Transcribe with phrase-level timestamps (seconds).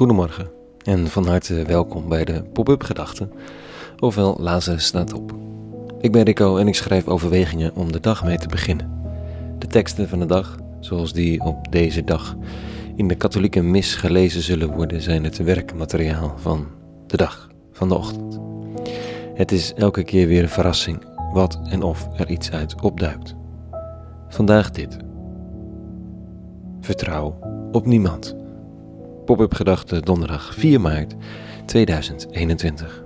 [0.00, 0.50] Goedemorgen
[0.84, 3.32] en van harte welkom bij de Pop-up Gedachten,
[3.98, 5.34] ofwel Lazarus staat op.
[5.98, 9.02] Ik ben Rico en ik schrijf overwegingen om de dag mee te beginnen.
[9.58, 12.36] De teksten van de dag, zoals die op deze dag
[12.96, 16.66] in de katholieke mis gelezen zullen worden, zijn het werkmateriaal van
[17.06, 18.40] de dag, van de ochtend.
[19.34, 23.34] Het is elke keer weer een verrassing wat en of er iets uit opduikt.
[24.28, 24.96] Vandaag dit.
[26.80, 27.38] Vertrouw
[27.72, 28.39] op niemand.
[29.30, 31.14] Pop-up gedachte donderdag 4 maart
[31.64, 33.04] 2021.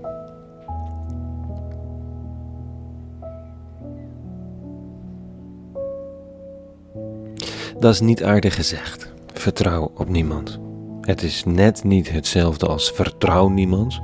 [7.78, 9.12] Dat is niet aardig gezegd.
[9.32, 10.58] Vertrouw op niemand.
[11.00, 14.00] Het is net niet hetzelfde als vertrouw niemand,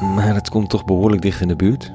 [0.00, 1.92] maar het komt toch behoorlijk dicht in de buurt.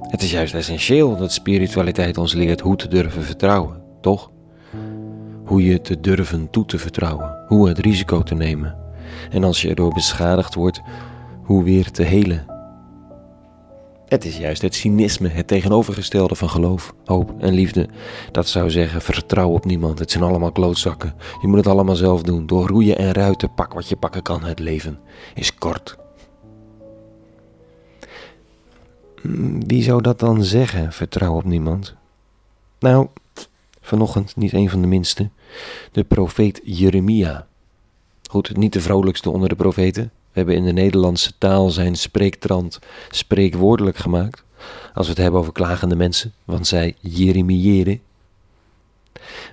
[0.00, 4.30] Het is juist essentieel dat spiritualiteit ons leert hoe te durven vertrouwen, toch?
[5.52, 8.76] Hoe je te durven toe te vertrouwen, hoe het risico te nemen.
[9.30, 10.80] En als je erdoor beschadigd wordt,
[11.42, 12.46] hoe weer te helen.
[14.06, 17.88] Het is juist het cynisme, het tegenovergestelde van geloof, hoop en liefde.
[18.30, 21.14] Dat zou zeggen: vertrouw op niemand, het zijn allemaal klootzakken.
[21.40, 24.44] Je moet het allemaal zelf doen, door roeien en ruiten, pak wat je pakken kan.
[24.44, 24.98] Het leven
[25.34, 25.96] is kort.
[29.22, 31.94] Hmm, wie zou dat dan zeggen, vertrouw op niemand?
[32.78, 33.08] Nou,
[33.82, 35.30] vanochtend niet een van de minste,
[35.92, 37.46] de profeet Jeremia.
[38.30, 40.02] Goed, niet de vrolijkste onder de profeten.
[40.02, 42.78] We hebben in de Nederlandse taal zijn spreektrand
[43.10, 44.44] spreekwoordelijk gemaakt.
[44.94, 48.00] Als we het hebben over klagende mensen, want zij jeremiëren.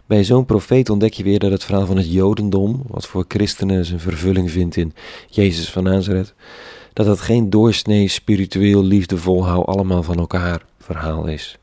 [0.06, 3.86] Bij zo'n profeet ontdek je weer dat het verhaal van het Jodendom, wat voor christenen
[3.86, 4.94] zijn vervulling vindt in
[5.30, 6.34] Jezus van Nazareth,
[6.94, 11.58] dat dat geen doorsnee spiritueel liefdevol hou allemaal van elkaar verhaal is.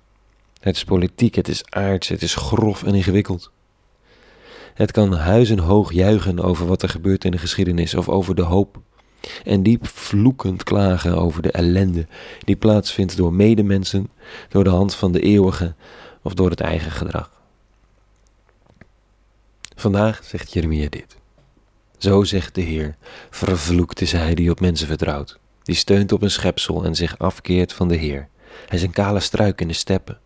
[0.66, 3.50] Het is politiek, het is aards, het is grof en ingewikkeld.
[4.74, 8.80] Het kan huizenhoog juichen over wat er gebeurt in de geschiedenis of over de hoop.
[9.44, 12.06] En diep vloekend klagen over de ellende
[12.44, 14.10] die plaatsvindt door medemensen,
[14.48, 15.74] door de hand van de eeuwige
[16.22, 17.30] of door het eigen gedrag.
[19.76, 21.16] Vandaag zegt Jeremia dit.
[21.98, 22.96] Zo zegt de Heer,
[23.30, 27.72] vervloekt is hij die op mensen vertrouwt, die steunt op een schepsel en zich afkeert
[27.72, 28.28] van de Heer.
[28.66, 30.20] Hij is een kale struik in de steppen.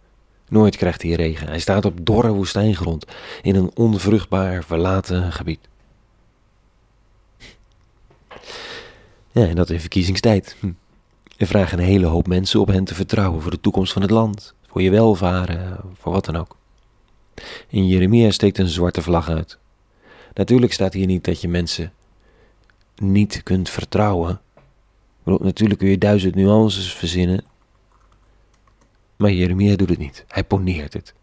[0.51, 1.49] Nooit krijgt hij regen.
[1.49, 3.05] Hij staat op dorre woestijngrond
[3.43, 5.69] in een onvruchtbaar verlaten gebied.
[9.33, 10.57] Ja, en dat in verkiezingstijd.
[10.61, 10.73] Hm.
[11.37, 14.11] Er vragen een hele hoop mensen op hen te vertrouwen voor de toekomst van het
[14.11, 16.57] land, voor je welvaren, voor wat dan ook.
[17.69, 19.59] In Jeremia steekt een zwarte vlag uit.
[20.35, 21.93] Natuurlijk staat hier niet dat je mensen
[22.97, 24.41] niet kunt vertrouwen.
[25.25, 27.45] Natuurlijk kun je duizend nuances verzinnen.
[29.21, 30.25] Maar Jeremia doet het niet.
[30.29, 31.15] Hij poneert het.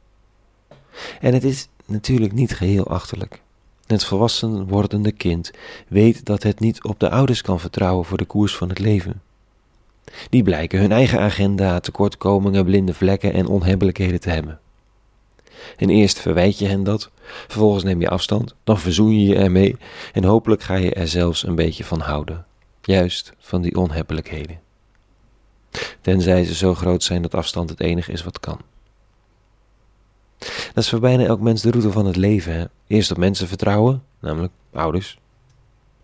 [1.19, 3.41] En het is natuurlijk niet geheel achterlijk.
[3.85, 5.51] Het volwassen wordende kind
[5.87, 9.21] weet dat het niet op de ouders kan vertrouwen voor de koers van het leven.
[10.29, 14.59] Die blijken hun eigen agenda, tekortkomingen, blinde vlekken en onhebbelijkheden te hebben.
[15.77, 17.11] En eerst verwijt je hen dat,
[17.47, 19.75] vervolgens neem je afstand, dan verzoen je je ermee
[20.13, 22.45] en hopelijk ga je er zelfs een beetje van houden.
[22.81, 24.66] Juist van die onhebbelijkheden.
[26.07, 28.59] Tenzij ze zo groot zijn dat afstand het enige is wat kan.
[30.37, 32.69] Dat is voor bijna elk mens de route van het leven.
[32.87, 35.19] Eerst op mensen vertrouwen, namelijk ouders,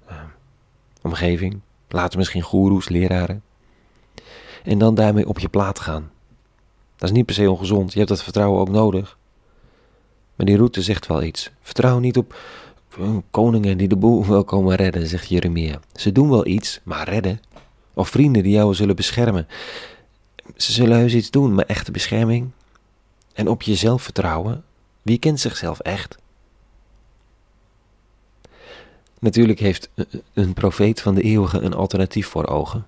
[0.09, 0.15] uh,
[1.01, 3.43] omgeving, later misschien goeroes, leraren.
[4.63, 6.11] En dan daarmee op je plaat gaan.
[6.95, 9.17] Dat is niet per se ongezond, je hebt dat vertrouwen ook nodig.
[10.35, 11.51] Maar die route zegt wel iets.
[11.61, 12.35] Vertrouw niet op
[13.31, 15.79] koningen die de boel wel komen redden, zegt Jeremia.
[15.93, 17.41] Ze doen wel iets, maar redden.
[17.93, 19.47] Of vrienden die jou zullen beschermen.
[20.55, 22.51] Ze zullen heus iets doen, maar echte bescherming,
[23.33, 24.63] en op jezelf vertrouwen,
[25.01, 26.17] wie kent zichzelf echt?
[29.19, 29.89] Natuurlijk heeft
[30.33, 32.85] een profeet van de eeuwige een alternatief voor ogen.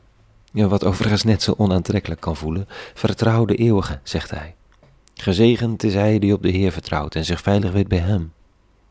[0.51, 2.67] Ja, wat overigens net zo onaantrekkelijk kan voelen.
[2.93, 4.55] Vertrouw de eeuwige, zegt hij.
[5.13, 8.34] Gezegend is hij die op de Heer vertrouwt en zich veilig weet bij hem.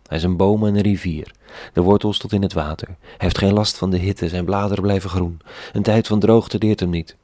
[0.07, 1.35] Hij is een boom en een rivier,
[1.73, 2.89] de wortels tot in het water.
[2.89, 5.41] Hij heeft geen last van de hitte, zijn bladeren blijven groen.
[5.73, 7.17] Een tijd van droogte deert hem niet.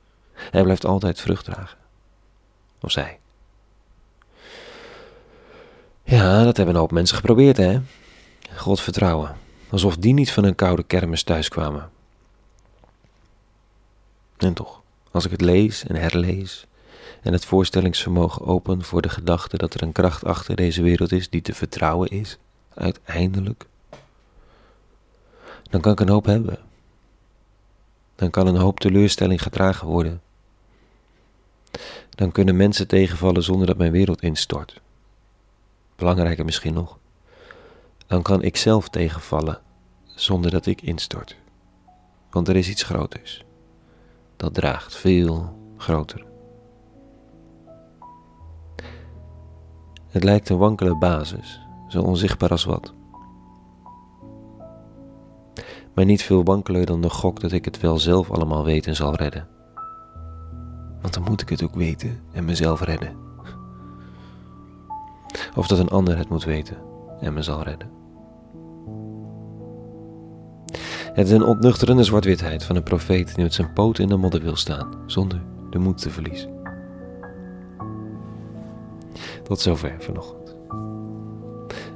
[0.50, 1.78] Hij blijft altijd vrucht dragen.
[2.80, 3.18] Of zij.
[6.02, 7.80] Ja, dat hebben een hoop mensen geprobeerd, hè?
[8.56, 9.36] God vertrouwen.
[9.70, 11.90] Alsof die niet van een koude kermis thuis kwamen.
[14.36, 16.66] En toch, als ik het lees en herlees
[17.22, 21.30] en het voorstellingsvermogen open voor de gedachte dat er een kracht achter deze wereld is
[21.30, 22.38] die te vertrouwen is,
[22.74, 23.66] uiteindelijk,
[25.62, 26.58] dan kan ik een hoop hebben.
[28.16, 30.20] Dan kan een hoop teleurstelling gedragen worden.
[32.10, 34.80] Dan kunnen mensen tegenvallen zonder dat mijn wereld instort
[36.00, 36.98] belangrijker misschien nog,
[38.06, 39.60] dan kan ik zelf tegenvallen
[40.04, 41.36] zonder dat ik instort.
[42.30, 43.44] Want er is iets groters.
[44.36, 46.24] Dat draagt veel groter.
[50.08, 52.94] Het lijkt een wankele basis, zo onzichtbaar als wat.
[55.94, 58.96] Maar niet veel wankeler dan de gok dat ik het wel zelf allemaal weet en
[58.96, 59.59] zal redden.
[61.10, 63.16] Dan moet ik het ook weten en mezelf redden.
[65.54, 66.76] Of dat een ander het moet weten
[67.20, 67.90] en me zal redden.
[71.12, 74.42] Het is een ontnuchterende zwart-witheid van een profeet die met zijn poten in de modder
[74.42, 76.50] wil staan, zonder de moed te verliezen.
[79.42, 80.56] Tot zover vanochtend.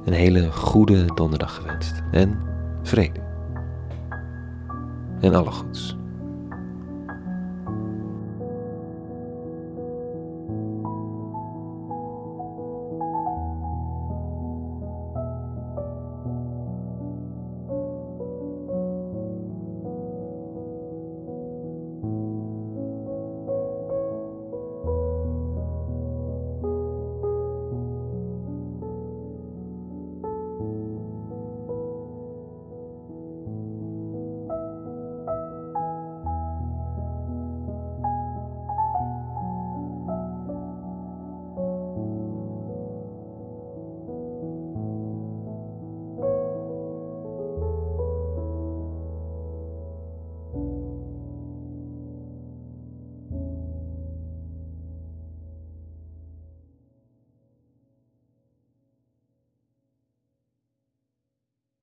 [0.05, 2.41] Een hele goede donderdag gewenst en
[2.83, 3.19] vrede.
[5.19, 5.97] En alle goeds.